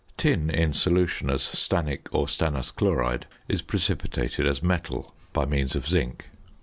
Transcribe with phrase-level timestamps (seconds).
[0.17, 5.87] Tin in solution as stannic or stannous chloride is precipitated as metal by means of
[5.87, 6.25] zinc.